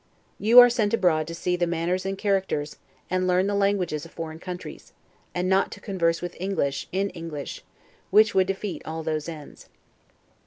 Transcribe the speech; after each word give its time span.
You 0.39 0.57
are 0.59 0.69
sent 0.71 0.95
abroad 0.95 1.27
to 1.27 1.35
see 1.35 1.55
the 1.55 1.67
manners 1.67 2.07
and 2.07 2.17
characters, 2.17 2.77
and 3.11 3.27
learn 3.27 3.45
the 3.45 3.53
languages 3.53 4.03
of 4.03 4.09
foreign 4.11 4.39
countries; 4.39 4.93
and 5.35 5.47
not 5.47 5.71
to 5.73 5.79
converse 5.79 6.23
with 6.23 6.35
English, 6.39 6.87
in 6.91 7.11
English; 7.11 7.63
which 8.09 8.33
would 8.33 8.47
defeat 8.47 8.81
all 8.83 9.03
those 9.03 9.29
ends. 9.29 9.69